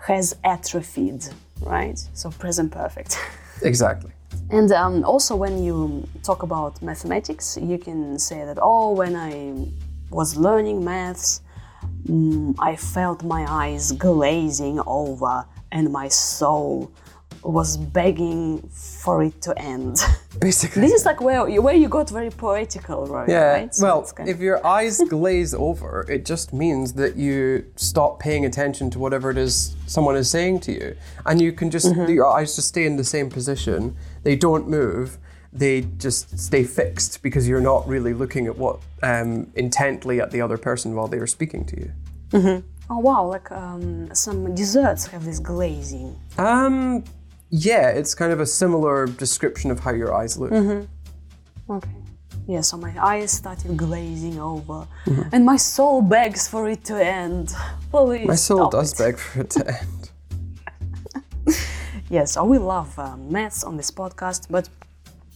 has 0.07 0.37
atrophied, 0.45 1.25
right? 1.61 1.99
So 2.15 2.31
present 2.31 2.73
perfect. 2.73 3.19
Exactly. 3.63 4.13
And 4.51 4.71
um, 4.73 5.03
also, 5.05 5.35
when 5.35 5.65
you 5.65 6.07
talk 6.23 6.43
about 6.43 6.81
mathematics, 6.83 7.59
you 7.61 7.79
can 7.79 8.19
say 8.19 8.45
that, 8.45 8.59
oh, 8.61 8.93
when 8.93 9.17
I 9.17 9.67
was 10.11 10.37
learning 10.37 10.85
maths, 10.85 11.41
mm, 12.07 12.55
I 12.59 12.77
felt 12.77 13.25
my 13.25 13.47
eyes 13.49 13.93
glazing 13.93 14.79
over 14.87 15.47
and 15.73 15.91
my 15.91 16.09
soul 16.09 16.91
was 17.47 17.77
begging 17.77 18.61
for 19.05 19.23
it 19.23 19.41
to 19.43 19.57
end. 19.59 19.99
Basically. 20.41 20.83
this 20.83 20.93
is 20.93 21.05
like 21.05 21.21
where 21.21 21.49
you, 21.49 21.63
where 21.63 21.75
you 21.75 21.89
got 21.89 22.11
very 22.11 22.31
poetical, 22.31 23.07
right? 23.07 23.29
Yeah. 23.29 23.53
right? 23.53 23.75
So 23.75 23.85
well, 23.85 24.13
if 24.27 24.41
your 24.41 24.67
eyes 24.77 25.01
glaze 25.09 25.55
over, 25.55 26.05
it 26.11 26.25
just 26.27 26.53
means 26.53 26.93
that 26.95 27.17
you 27.17 27.65
stop 27.77 28.19
paying 28.21 28.45
attention 28.45 28.91
to 28.91 28.99
whatever 28.99 29.31
it 29.31 29.39
is 29.39 29.75
someone 29.87 30.17
is 30.17 30.29
saying 30.29 30.61
to 30.61 30.73
you, 30.73 30.97
and 31.25 31.41
you 31.41 31.53
can 31.53 31.71
just 31.71 31.87
Mm-hmm. 31.87 32.11
your 32.13 32.27
eyes 32.27 32.57
just 32.57 32.69
stay 32.69 32.85
in 32.85 32.97
the 32.97 33.05
same 33.05 33.31
position. 33.31 33.97
They 34.25 34.35
don't 34.35 34.69
move. 34.69 35.19
They 35.53 35.83
just 35.99 36.39
stay 36.39 36.65
fixed 36.65 37.23
because 37.23 37.49
you're 37.49 37.61
not 37.61 37.87
really 37.89 38.13
looking 38.13 38.47
at 38.49 38.59
what 38.59 38.81
um, 39.03 39.51
intently 39.55 40.21
at 40.21 40.31
the 40.33 40.41
other 40.41 40.59
person 40.59 40.95
while 40.97 41.07
they 41.07 41.19
are 41.19 41.29
speaking 41.29 41.65
to 41.67 41.77
you. 41.81 42.63
oh 42.91 42.99
wow, 42.99 43.25
like 43.25 43.51
um, 43.53 44.13
some 44.15 44.53
desserts 44.55 45.07
have 45.07 45.25
this 45.25 45.39
glazing. 45.39 46.15
Um, 46.39 47.05
yeah, 47.57 47.89
it's 47.89 48.15
kind 48.15 48.33
of 48.33 48.41
a 48.41 48.47
similar 48.47 49.07
description 49.07 49.71
of 49.71 49.81
how 49.81 49.93
your 49.93 50.15
eyes 50.15 50.37
look. 50.39 50.53
Okay. 51.69 51.91
Yeah, 52.49 52.61
so 52.61 52.77
my 52.77 52.95
eyes 53.01 53.33
started 53.33 53.77
glazing 53.77 54.39
over, 54.39 54.87
and 55.33 55.45
my 55.45 55.57
soul 55.57 56.01
begs 56.01 56.47
for 56.47 56.69
it 56.69 56.85
to 56.85 56.95
end. 57.05 57.53
Please. 57.91 58.29
My 58.29 58.37
soul 58.37 58.71
does 58.71 58.93
it. 58.93 58.99
beg 58.99 59.19
for 59.19 59.41
it 59.41 59.51
to 59.51 59.63
end. 59.67 60.11
Yes, 62.09 62.33
so 62.33 62.45
we 62.45 62.59
love 62.59 62.97
uh, 63.01 63.17
maths 63.17 63.65
on 63.65 63.77
this 63.77 63.91
podcast, 63.91 64.47
but 64.49 64.69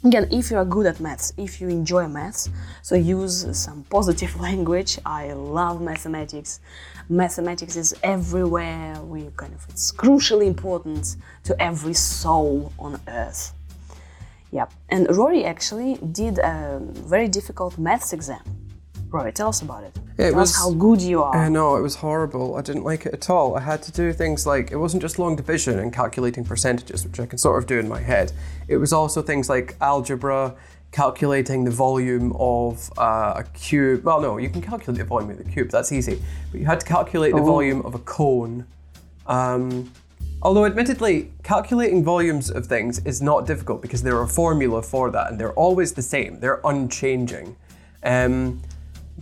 again, 0.04 0.28
if 0.30 0.50
you 0.50 0.56
are 0.56 0.64
good 0.64 0.86
at 0.86 1.00
maths, 1.00 1.32
if 1.36 1.60
you 1.60 1.68
enjoy 1.68 2.08
maths, 2.08 2.48
so 2.82 2.94
use 2.94 3.46
some 3.56 3.84
positive 3.84 4.38
language. 4.46 4.98
I 5.04 5.32
love 5.32 5.80
mathematics. 5.80 6.60
Mathematics 7.08 7.76
is 7.76 7.94
everywhere. 8.02 9.00
We 9.02 9.30
kind 9.36 9.52
of 9.54 9.66
it's 9.68 9.92
crucially 9.92 10.46
important 10.46 11.16
to 11.44 11.60
every 11.60 11.94
soul 11.94 12.72
on 12.78 13.00
earth. 13.08 13.52
Yeah, 14.52 14.66
And 14.88 15.06
Rory 15.16 15.44
actually 15.44 15.94
did 16.10 16.38
a 16.38 16.80
very 16.82 17.28
difficult 17.28 17.78
maths 17.78 18.12
exam. 18.12 18.42
Rory, 19.08 19.32
tell 19.32 19.48
us 19.48 19.62
about 19.62 19.84
it. 19.84 19.96
It 20.20 20.34
was- 20.34 20.56
how 20.56 20.70
good 20.72 21.00
you 21.00 21.22
are. 21.22 21.34
Uh, 21.34 21.48
no, 21.48 21.76
it 21.76 21.80
was 21.80 21.96
horrible. 21.96 22.56
I 22.56 22.62
didn't 22.62 22.84
like 22.84 23.06
it 23.06 23.14
at 23.14 23.30
all. 23.30 23.56
I 23.56 23.60
had 23.60 23.82
to 23.84 23.92
do 23.92 24.12
things 24.12 24.46
like 24.46 24.70
it 24.70 24.76
wasn't 24.76 25.02
just 25.02 25.18
long 25.18 25.36
division 25.36 25.78
and 25.78 25.92
calculating 25.92 26.44
percentages, 26.44 27.04
which 27.04 27.18
I 27.18 27.26
can 27.26 27.38
sort 27.38 27.58
of 27.58 27.66
do 27.66 27.78
in 27.78 27.88
my 27.88 28.00
head. 28.00 28.32
It 28.68 28.76
was 28.76 28.92
also 28.92 29.22
things 29.22 29.48
like 29.48 29.76
algebra, 29.80 30.54
calculating 30.92 31.64
the 31.64 31.70
volume 31.70 32.32
of 32.38 32.90
uh, 32.98 33.34
a 33.36 33.44
cube. 33.54 34.04
Well, 34.04 34.20
no, 34.20 34.38
you 34.38 34.50
can 34.50 34.60
calculate 34.60 34.98
the 34.98 35.04
volume 35.04 35.30
of 35.30 35.38
the 35.38 35.44
cube. 35.44 35.70
That's 35.70 35.92
easy. 35.92 36.20
But 36.50 36.60
you 36.60 36.66
had 36.66 36.80
to 36.80 36.86
calculate 36.86 37.34
the 37.34 37.42
volume 37.42 37.80
of 37.82 37.94
a 37.94 38.00
cone. 38.00 38.66
Um, 39.26 39.92
although, 40.42 40.64
admittedly, 40.66 41.30
calculating 41.44 42.02
volumes 42.02 42.50
of 42.50 42.66
things 42.66 42.98
is 43.06 43.22
not 43.22 43.46
difficult 43.46 43.80
because 43.82 44.02
there 44.02 44.16
are 44.16 44.24
a 44.24 44.28
formula 44.28 44.82
for 44.82 45.10
that, 45.10 45.30
and 45.30 45.38
they're 45.38 45.52
always 45.54 45.92
the 45.92 46.02
same. 46.02 46.40
They're 46.40 46.60
unchanging. 46.64 47.56
Um, 48.02 48.62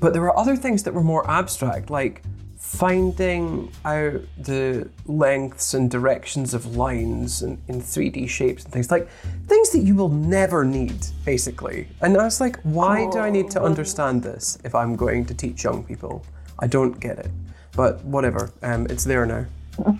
but 0.00 0.12
there 0.12 0.22
were 0.22 0.36
other 0.36 0.56
things 0.56 0.82
that 0.84 0.94
were 0.94 1.02
more 1.02 1.28
abstract, 1.28 1.90
like 1.90 2.22
finding 2.58 3.72
out 3.84 4.20
the 4.36 4.88
lengths 5.06 5.74
and 5.74 5.90
directions 5.90 6.52
of 6.54 6.76
lines 6.76 7.42
and 7.42 7.56
in 7.68 7.80
3D 7.80 8.28
shapes 8.28 8.64
and 8.64 8.72
things 8.72 8.90
like 8.90 9.08
things 9.46 9.70
that 9.70 9.78
you 9.78 9.94
will 9.94 10.08
never 10.08 10.64
need, 10.64 11.06
basically. 11.24 11.88
And 12.02 12.16
I 12.16 12.24
was 12.24 12.40
like, 12.40 12.60
why 12.62 13.08
do 13.10 13.18
I 13.18 13.30
need 13.30 13.50
to 13.52 13.62
understand 13.62 14.22
this 14.22 14.58
if 14.64 14.74
I'm 14.74 14.96
going 14.96 15.24
to 15.26 15.34
teach 15.34 15.64
young 15.64 15.82
people? 15.82 16.24
I 16.58 16.66
don't 16.66 16.98
get 17.00 17.18
it. 17.18 17.30
But 17.74 18.04
whatever, 18.04 18.50
um, 18.62 18.86
it's 18.90 19.04
there 19.04 19.24
now. 19.24 19.46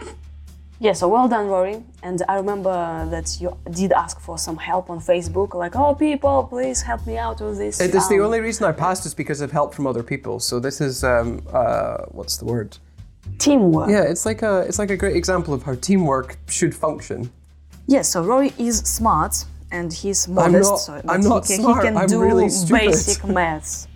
Yeah, 0.81 0.93
so 0.93 1.09
well 1.09 1.27
done, 1.29 1.49
Rory. 1.49 1.83
And 2.05 2.23
I 2.29 2.37
remember 2.37 3.07
that 3.11 3.41
you 3.41 3.57
did 3.71 3.91
ask 3.93 4.21
for 4.21 4.39
some 4.39 4.57
help 4.57 4.91
on 4.91 5.01
Facebook, 5.01 5.55
like, 5.55 5.75
oh, 5.75 5.95
people, 5.95 6.45
please 6.45 6.83
help 6.83 7.05
me 7.07 7.19
out 7.19 7.41
with 7.41 7.59
this. 7.59 7.81
It 7.81 7.95
is 7.95 8.09
the 8.09 8.17
Um, 8.21 8.27
only 8.27 8.41
reason 8.41 8.65
I 8.65 8.73
passed 8.73 9.05
is 9.05 9.13
because 9.15 9.41
of 9.41 9.51
help 9.51 9.75
from 9.75 9.87
other 9.89 10.05
people. 10.05 10.39
So 10.39 10.61
this 10.61 10.81
is 10.81 11.03
um, 11.03 11.43
uh, 11.53 11.99
what's 12.13 12.37
the 12.37 12.45
word? 12.45 12.79
teamwork. 13.39 13.91
Yeah, 13.91 14.03
it's 14.03 14.25
like 14.25 14.41
a 14.43 14.61
it's 14.69 14.79
like 14.79 14.91
a 14.91 14.97
great 14.97 15.15
example 15.17 15.53
of 15.53 15.63
how 15.63 15.75
teamwork 15.75 16.39
should 16.49 16.75
function. 16.75 17.31
Yes, 17.87 18.09
so 18.09 18.23
Rory 18.25 18.53
is 18.59 18.79
smart 18.79 19.45
and 19.71 19.93
he's 19.93 20.27
modest. 20.29 20.55
I'm 20.55 20.63
not- 20.63 20.81
so, 20.81 21.03
I'm 21.09 21.21
not 21.21 21.47
he 21.47 21.55
can, 21.57 21.63
smart, 21.65 21.83
He 21.85 21.89
can 21.89 21.97
I'm 21.99 22.07
do 22.09 22.21
really 22.23 22.49
stupid. 22.49 22.87
basic 22.87 23.25
maths. 23.39 23.87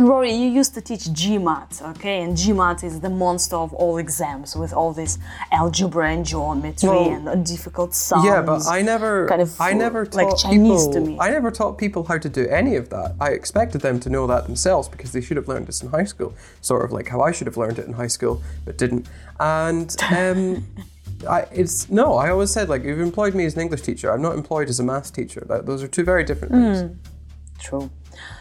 Rory, 0.00 0.32
you 0.32 0.48
used 0.48 0.72
to 0.74 0.80
teach 0.80 1.04
GMAT, 1.04 1.82
okay? 1.90 2.22
And 2.22 2.34
GMAT 2.34 2.82
is 2.84 3.00
the 3.00 3.10
monster 3.10 3.56
of 3.56 3.74
all 3.74 3.98
exams 3.98 4.56
with 4.56 4.72
all 4.72 4.94
this 4.94 5.18
algebra 5.52 6.10
and 6.10 6.24
geometry 6.24 6.88
Well, 6.88 7.28
and 7.28 7.44
difficult 7.44 7.94
sums. 7.94 8.24
Yeah, 8.24 8.40
but 8.40 8.66
I 8.66 8.80
never, 8.80 9.28
kind 9.28 9.42
of 9.42 9.60
I 9.60 9.72
never 9.74 10.06
like 10.06 10.28
taught 10.28 10.38
Chinese 10.38 10.86
people. 10.86 10.92
to 10.94 11.00
me. 11.00 11.18
I 11.20 11.28
never 11.28 11.50
taught 11.50 11.76
people 11.76 12.04
how 12.04 12.16
to 12.16 12.28
do 12.28 12.46
any 12.48 12.76
of 12.76 12.88
that. 12.90 13.14
I 13.20 13.30
expected 13.30 13.82
them 13.82 14.00
to 14.00 14.08
know 14.08 14.26
that 14.26 14.44
themselves 14.44 14.88
because 14.88 15.12
they 15.12 15.20
should 15.20 15.36
have 15.36 15.48
learned 15.48 15.66
this 15.66 15.82
in 15.82 15.90
high 15.90 16.04
school, 16.04 16.34
sort 16.62 16.84
of 16.84 16.92
like 16.92 17.08
how 17.08 17.20
I 17.20 17.32
should 17.32 17.46
have 17.46 17.58
learned 17.58 17.78
it 17.78 17.86
in 17.86 17.92
high 17.92 18.06
school, 18.06 18.42
but 18.64 18.78
didn't. 18.78 19.06
And 19.38 19.94
um, 20.10 20.66
I, 21.28 21.46
it's 21.52 21.90
no. 21.90 22.14
I 22.14 22.30
always 22.30 22.50
said 22.50 22.70
like 22.70 22.84
you've 22.84 23.00
employed 23.00 23.34
me 23.34 23.44
as 23.44 23.54
an 23.54 23.60
English 23.60 23.82
teacher. 23.82 24.10
I'm 24.10 24.22
not 24.22 24.34
employed 24.34 24.70
as 24.70 24.80
a 24.80 24.84
math 24.84 25.12
teacher. 25.12 25.44
That, 25.46 25.66
those 25.66 25.82
are 25.82 25.88
two 25.88 26.04
very 26.04 26.24
different 26.24 26.54
things. 26.54 26.80
Hmm. 26.80 26.94
True. 27.58 27.90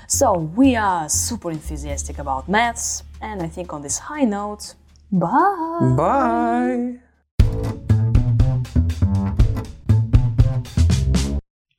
So 0.07 0.33
we 0.55 0.75
are 0.75 1.07
super 1.09 1.51
enthusiastic 1.51 2.17
about 2.19 2.49
maths, 2.49 3.03
and 3.21 3.41
I 3.41 3.47
think 3.47 3.73
on 3.73 3.81
this 3.81 3.99
high 3.99 4.23
note, 4.25 4.75
bye. 5.11 5.93
Bye. 5.97 6.99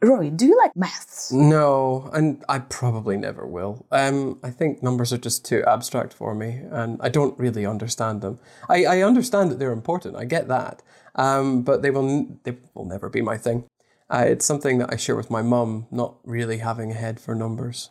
Rory, 0.03 0.31
do 0.31 0.47
you 0.47 0.57
like 0.57 0.75
maths? 0.77 1.31
No, 1.31 2.09
and 2.15 2.43
I 2.49 2.61
probably 2.61 3.19
never 3.19 3.47
will. 3.47 3.85
Um, 3.91 4.39
I 4.43 4.51
think 4.51 4.83
numbers 4.83 5.13
are 5.13 5.19
just 5.19 5.45
too 5.45 5.63
abstract 5.67 6.15
for 6.15 6.35
me, 6.35 6.63
and 6.71 6.99
I 7.03 7.11
don't 7.11 7.39
really 7.39 7.67
understand 7.67 8.23
them. 8.23 8.39
I, 8.69 8.87
I 8.87 9.03
understand 9.03 9.51
that 9.51 9.59
they're 9.59 9.73
important. 9.73 10.17
I 10.17 10.25
get 10.25 10.49
that, 10.49 10.83
um, 11.17 11.63
but 11.63 11.83
they 11.83 11.91
will 11.91 12.09
n- 12.09 12.41
they 12.45 12.57
will 12.73 12.87
never 12.87 13.11
be 13.11 13.21
my 13.21 13.37
thing. 13.37 13.65
Uh, 14.11 14.25
it's 14.27 14.45
something 14.45 14.79
that 14.79 14.93
I 14.93 14.97
share 14.97 15.17
with 15.17 15.31
my 15.31 15.43
mum. 15.43 15.87
Not 15.91 16.17
really 16.25 16.59
having 16.59 16.91
a 16.91 16.95
head 16.95 17.21
for 17.21 17.35
numbers. 17.35 17.91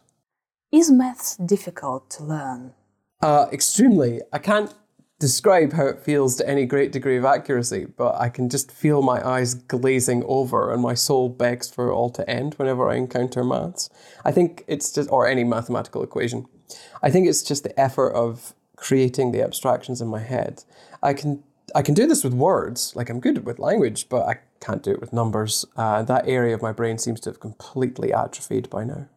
Is 0.72 0.92
maths 0.92 1.38
difficult 1.38 2.10
to 2.12 2.24
learn? 2.24 2.74
Uh, 3.22 3.48
extremely. 3.52 4.22
I 4.32 4.38
can't 4.38 4.74
describe 5.20 5.74
how 5.74 5.86
it 5.86 6.00
feels 6.00 6.36
to 6.38 6.48
any 6.48 6.66
great 6.66 6.92
degree 6.92 7.18
of 7.18 7.26
accuracy, 7.26 7.86
but 7.86 8.16
I 8.16 8.30
can 8.30 8.50
just 8.50 8.72
feel 8.72 9.02
my 9.02 9.26
eyes 9.28 9.54
glazing 9.54 10.24
over 10.28 10.72
and 10.72 10.82
my 10.82 10.94
soul 10.94 11.28
begs 11.28 11.70
for 11.70 11.90
it 11.90 11.94
all 11.94 12.10
to 12.12 12.30
end 12.30 12.54
whenever 12.56 12.90
I 12.90 12.96
encounter 12.96 13.44
maths. 13.44 13.90
I 14.24 14.32
think 14.32 14.64
it's 14.68 14.92
just, 14.92 15.10
or 15.12 15.28
any 15.28 15.44
mathematical 15.44 16.04
equation. 16.04 16.46
I 17.02 17.10
think 17.10 17.28
it's 17.28 17.44
just 17.44 17.64
the 17.64 17.78
effort 17.78 18.12
of 18.12 18.54
creating 18.78 19.32
the 19.32 19.44
abstractions 19.44 20.02
in 20.02 20.08
my 20.08 20.22
head. 20.22 20.64
I 21.04 21.14
can 21.14 21.44
I 21.76 21.82
can 21.82 21.94
do 21.94 22.08
this 22.08 22.24
with 22.24 22.34
words, 22.34 22.94
like 22.96 23.10
I'm 23.10 23.20
good 23.20 23.46
with 23.46 23.60
language, 23.60 24.08
but 24.10 24.28
I 24.28 24.40
can't 24.60 24.84
do 24.84 24.92
it 24.92 25.02
with 25.02 25.14
numbers. 25.14 25.66
Uh, 25.76 26.04
that 26.04 26.28
area 26.28 26.54
of 26.56 26.62
my 26.62 26.72
brain 26.72 26.98
seems 26.98 27.20
to 27.22 27.30
have 27.30 27.40
completely 27.40 28.14
atrophied 28.14 28.70
by 28.70 28.84
now. 28.84 29.08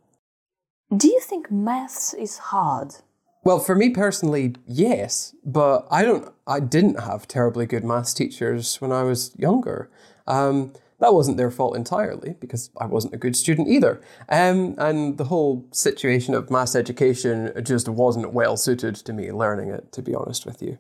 Do 0.95 1.09
you 1.09 1.21
think 1.21 1.51
maths 1.51 2.13
is 2.15 2.39
hard? 2.39 2.97
Well, 3.45 3.59
for 3.59 3.75
me 3.75 3.91
personally, 3.91 4.55
yes, 4.67 5.35
but 5.45 5.87
I 5.91 6.05
don't. 6.05 6.33
I 6.47 6.61
didn't 6.61 7.01
have 7.01 7.27
terribly 7.27 7.67
good 7.67 7.83
maths 7.83 8.15
teachers 8.15 8.81
when 8.81 8.93
I 8.93 9.03
was 9.03 9.35
younger. 9.37 9.91
Um, 10.27 10.75
that 11.03 11.13
wasn't 11.13 11.37
their 11.37 11.51
fault 11.51 11.75
entirely 11.77 12.37
because 12.41 12.71
I 12.81 12.87
wasn't 12.87 13.13
a 13.13 13.17
good 13.17 13.35
student 13.35 13.67
either. 13.67 14.01
Um, 14.29 14.77
and 14.79 15.19
the 15.19 15.25
whole 15.25 15.67
situation 15.73 16.33
of 16.33 16.49
mass 16.49 16.77
education 16.77 17.53
just 17.65 17.89
wasn't 17.89 18.33
well 18.33 18.57
suited 18.57 18.95
to 18.95 19.13
me 19.13 19.33
learning 19.33 19.69
it, 19.69 19.91
to 19.93 20.01
be 20.01 20.15
honest 20.15 20.47
with 20.47 20.63
you. 20.63 20.79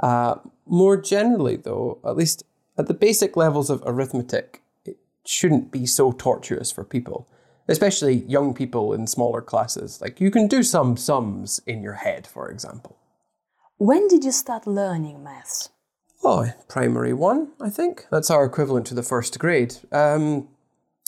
Uh, 0.00 0.34
more 0.66 0.96
generally, 0.96 1.54
though, 1.54 2.00
at 2.04 2.16
least 2.16 2.42
at 2.76 2.88
the 2.88 2.94
basic 2.94 3.36
levels 3.36 3.70
of 3.70 3.80
arithmetic, 3.86 4.60
it 4.84 4.98
shouldn't 5.24 5.70
be 5.70 5.86
so 5.86 6.10
tortuous 6.10 6.72
for 6.72 6.82
people 6.82 7.28
especially 7.68 8.24
young 8.26 8.52
people 8.52 8.92
in 8.92 9.06
smaller 9.06 9.40
classes. 9.40 10.00
Like 10.00 10.20
you 10.20 10.32
can 10.32 10.48
do 10.48 10.64
some 10.64 10.96
sums 10.96 11.60
in 11.68 11.84
your 11.84 11.94
head, 11.94 12.26
for 12.26 12.50
example. 12.50 12.96
When 13.78 14.08
did 14.08 14.24
you 14.24 14.32
start 14.32 14.66
learning 14.66 15.22
maths? 15.22 15.70
Oh, 16.22 16.52
primary 16.68 17.12
one, 17.12 17.52
I 17.60 17.70
think. 17.70 18.06
That's 18.10 18.30
our 18.30 18.44
equivalent 18.44 18.86
to 18.88 18.94
the 18.94 19.02
first 19.02 19.38
grade. 19.38 19.76
Um, 19.90 20.48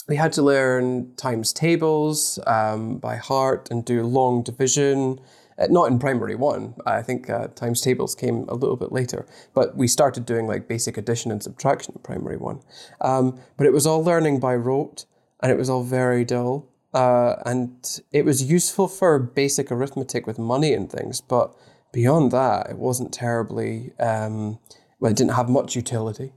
we 0.07 0.15
had 0.15 0.33
to 0.33 0.41
learn 0.41 1.15
times 1.15 1.53
tables 1.53 2.39
um, 2.47 2.97
by 2.97 3.15
heart 3.17 3.69
and 3.71 3.85
do 3.85 4.03
long 4.03 4.43
division. 4.43 5.19
Uh, 5.57 5.67
not 5.69 5.91
in 5.91 5.99
primary 5.99 6.35
one. 6.35 6.73
I 6.85 7.03
think 7.03 7.29
uh, 7.29 7.47
times 7.49 7.79
tables 7.79 8.15
came 8.15 8.45
a 8.49 8.55
little 8.55 8.75
bit 8.75 8.91
later, 8.91 9.27
but 9.53 9.77
we 9.77 9.87
started 9.87 10.25
doing 10.25 10.47
like 10.47 10.67
basic 10.67 10.97
addition 10.97 11.31
and 11.31 11.43
subtraction 11.43 11.93
in 11.95 12.01
primary 12.01 12.37
one. 12.37 12.61
Um, 13.01 13.39
but 13.55 13.67
it 13.67 13.73
was 13.73 13.85
all 13.85 14.03
learning 14.03 14.39
by 14.39 14.55
rote 14.55 15.05
and 15.41 15.51
it 15.51 15.57
was 15.57 15.69
all 15.69 15.83
very 15.83 16.25
dull. 16.25 16.67
Uh, 16.93 17.35
and 17.45 18.01
it 18.11 18.25
was 18.25 18.43
useful 18.43 18.87
for 18.87 19.19
basic 19.19 19.71
arithmetic 19.71 20.27
with 20.27 20.37
money 20.39 20.73
and 20.73 20.91
things, 20.91 21.21
but 21.21 21.55
beyond 21.91 22.31
that, 22.31 22.69
it 22.69 22.77
wasn't 22.77 23.13
terribly, 23.13 23.93
um, 23.99 24.59
well, 25.03 25.11
it 25.11 25.17
didn't 25.17 25.33
have 25.33 25.49
much 25.49 25.75
utility. 25.75 26.31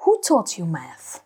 Who 0.00 0.20
taught 0.26 0.58
you 0.58 0.66
math? 0.66 1.22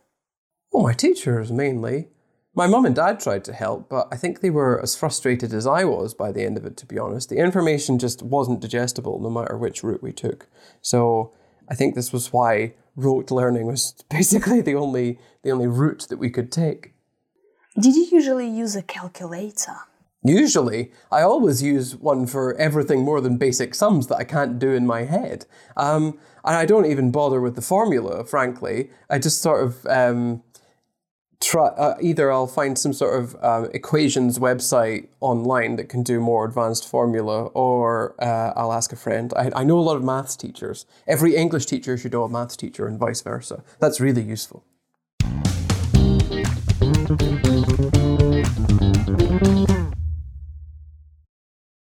Well, 0.70 0.82
my 0.82 0.92
teachers 0.92 1.50
mainly. 1.50 2.08
My 2.54 2.66
mum 2.66 2.84
and 2.84 2.94
dad 2.94 3.18
tried 3.18 3.44
to 3.44 3.54
help, 3.54 3.88
but 3.88 4.08
I 4.12 4.16
think 4.16 4.40
they 4.40 4.50
were 4.50 4.78
as 4.78 4.94
frustrated 4.94 5.54
as 5.54 5.66
I 5.66 5.84
was 5.84 6.12
by 6.12 6.32
the 6.32 6.44
end 6.44 6.58
of 6.58 6.66
it, 6.66 6.76
to 6.76 6.86
be 6.86 6.98
honest. 6.98 7.30
The 7.30 7.38
information 7.38 7.98
just 7.98 8.22
wasn't 8.22 8.60
digestible 8.60 9.18
no 9.20 9.30
matter 9.30 9.56
which 9.56 9.82
route 9.82 10.02
we 10.02 10.12
took. 10.12 10.46
So 10.82 11.32
I 11.66 11.74
think 11.74 11.94
this 11.94 12.12
was 12.12 12.30
why 12.30 12.74
rote 12.94 13.30
learning 13.30 13.66
was 13.66 13.94
basically 14.10 14.60
the 14.60 14.74
only 14.74 15.18
the 15.44 15.50
only 15.50 15.66
route 15.66 16.04
that 16.10 16.18
we 16.18 16.28
could 16.28 16.52
take. 16.52 16.92
Did 17.80 17.96
you 17.96 18.06
usually 18.12 18.50
use 18.50 18.76
a 18.76 18.82
calculator? 18.82 19.76
Usually, 20.26 20.90
I 21.12 21.20
always 21.20 21.62
use 21.62 21.94
one 21.96 22.26
for 22.26 22.54
everything 22.54 23.02
more 23.02 23.20
than 23.20 23.36
basic 23.36 23.74
sums 23.74 24.06
that 24.06 24.16
I 24.16 24.24
can't 24.24 24.58
do 24.58 24.72
in 24.72 24.86
my 24.86 25.02
head. 25.02 25.44
Um, 25.76 26.18
and 26.44 26.56
I 26.56 26.64
don't 26.64 26.86
even 26.86 27.10
bother 27.10 27.42
with 27.42 27.56
the 27.56 27.62
formula, 27.62 28.24
frankly. 28.24 28.90
I 29.10 29.18
just 29.18 29.42
sort 29.42 29.62
of 29.62 29.86
um, 29.86 30.42
try, 31.42 31.66
uh, 31.66 31.96
either 32.00 32.32
I'll 32.32 32.46
find 32.46 32.78
some 32.78 32.94
sort 32.94 33.22
of 33.22 33.36
uh, 33.42 33.68
equations 33.74 34.38
website 34.38 35.08
online 35.20 35.76
that 35.76 35.90
can 35.90 36.02
do 36.02 36.20
more 36.20 36.46
advanced 36.46 36.88
formula, 36.88 37.46
or 37.48 38.14
uh, 38.18 38.54
I'll 38.56 38.72
ask 38.72 38.94
a 38.94 38.96
friend. 38.96 39.30
I, 39.36 39.50
I 39.54 39.62
know 39.62 39.78
a 39.78 39.80
lot 39.80 39.96
of 39.96 40.02
maths 40.02 40.36
teachers. 40.36 40.86
Every 41.06 41.36
English 41.36 41.66
teacher 41.66 41.98
should 41.98 42.12
know 42.12 42.24
a 42.24 42.30
maths 42.30 42.56
teacher, 42.56 42.86
and 42.86 42.98
vice 42.98 43.20
versa. 43.20 43.62
That's 43.78 44.00
really 44.00 44.22
useful. 44.22 44.64